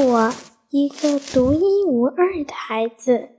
[0.00, 0.32] 我
[0.70, 3.30] 一个独一无二的孩子，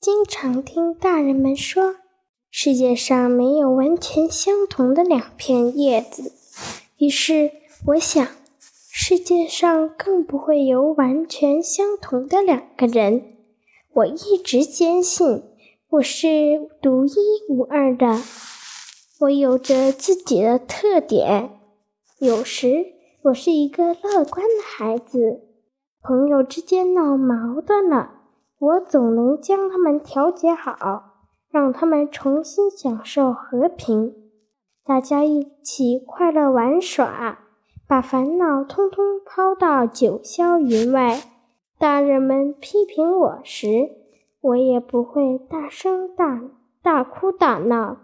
[0.00, 1.96] 经常听大人们说，
[2.52, 6.34] 世界上没有完全相同的两片叶子。
[6.98, 7.50] 于是
[7.86, 8.24] 我想，
[8.92, 13.38] 世界上更不会有完全相同的两个人。
[13.92, 15.42] 我一直坚信，
[15.88, 17.12] 我是独一
[17.48, 18.22] 无二的，
[19.18, 21.58] 我有着自己的特点。
[22.20, 22.86] 有时，
[23.22, 25.48] 我是一个乐观的孩子。
[26.04, 28.10] 朋友之间闹矛盾了，
[28.58, 31.12] 我总能将他们调节好，
[31.48, 34.12] 让他们重新享受和平。
[34.84, 37.38] 大家一起快乐玩耍，
[37.86, 41.22] 把烦恼通通抛到九霄云外。
[41.78, 43.90] 大人们批评我时，
[44.40, 46.42] 我也不会大声大
[46.82, 47.98] 大哭大闹，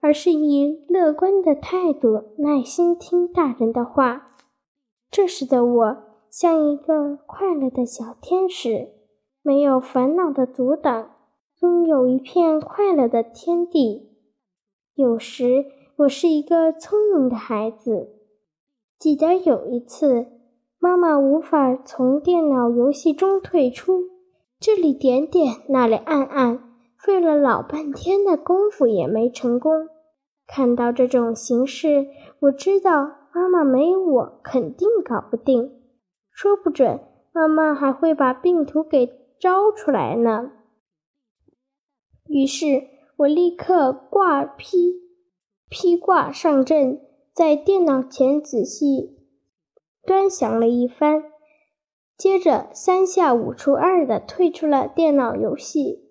[0.00, 4.32] 而是以乐观的态度耐心听大人的话。
[5.08, 6.07] 这时的我。
[6.30, 8.88] 像一个快乐的小天使，
[9.42, 11.10] 没有烦恼的阻挡，
[11.60, 14.10] 拥有一片快乐的天地。
[14.94, 15.64] 有时，
[15.96, 18.10] 我是一个聪明的孩子。
[18.98, 20.26] 记得有一次，
[20.78, 24.02] 妈妈无法从电脑游戏中退出，
[24.60, 29.88] 这里点点，那里按按，费了老半天的功夫也没成功。
[30.46, 32.06] 看到这种形式，
[32.40, 35.77] 我知道妈妈没我，肯定搞不定。
[36.40, 37.00] 说不准，
[37.32, 39.08] 妈妈还会把病毒给
[39.40, 40.52] 招出来呢。
[42.28, 42.86] 于是
[43.16, 45.00] 我立刻挂披
[45.68, 47.00] 披挂上阵，
[47.32, 49.18] 在电脑前仔细
[50.06, 51.24] 端详了一番，
[52.16, 56.08] 接着三下五除二的退出了电脑游戏。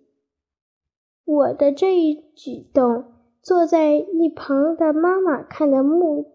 [1.23, 6.33] 我的这一举动，坐在一旁的妈妈看得目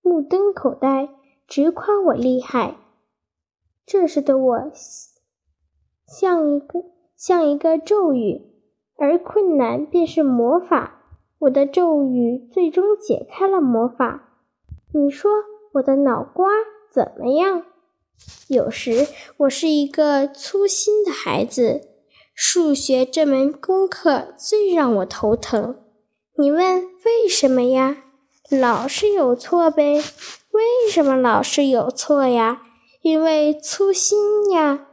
[0.00, 1.10] 目瞪口呆，
[1.46, 2.78] 直夸我厉害。
[3.86, 4.72] 这时的我
[6.06, 6.84] 像一个
[7.16, 8.42] 像一个咒语，
[8.96, 11.02] 而困难便是魔法。
[11.40, 14.30] 我的咒语最终解开了魔法。
[14.94, 15.30] 你说
[15.74, 16.48] 我的脑瓜
[16.90, 17.64] 怎么样？
[18.48, 19.06] 有时
[19.38, 21.82] 我是一个粗心的孩子，
[22.32, 25.76] 数学这门功课最让我头疼。
[26.36, 28.04] 你问为什么呀？
[28.50, 29.96] 老是有错呗？
[30.52, 32.62] 为什么老是有错呀？
[33.04, 34.86] 因为粗心呀，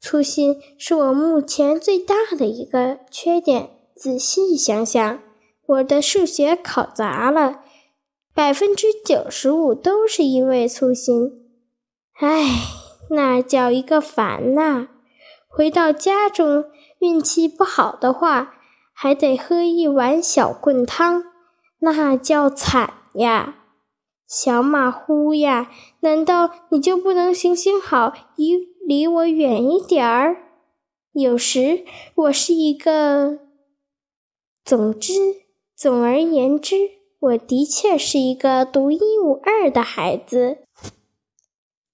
[0.00, 3.68] 粗心是我目前最大的一个缺点。
[3.94, 5.20] 仔细想想，
[5.66, 7.60] 我的数学考砸了，
[8.32, 11.50] 百分之九十五都是因为粗心。
[12.18, 12.46] 唉，
[13.10, 14.88] 那叫一个烦呐！
[15.46, 16.64] 回到家中，
[17.00, 18.54] 运气不好的话，
[18.94, 21.22] 还得喝一碗小棍汤，
[21.80, 23.56] 那叫惨呀！
[24.28, 30.36] 小马虎呀，难道你就不能行行好，离离我远一点儿？
[31.12, 33.38] 有时我是一个……
[34.62, 35.14] 总之，
[35.74, 36.76] 总而言之，
[37.18, 40.58] 我的确是一个独一无二的孩子。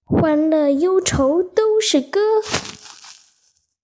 [0.03, 2.19] 欢乐忧愁都是歌。